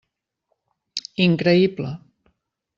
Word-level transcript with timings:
Increïble. 1.27 1.95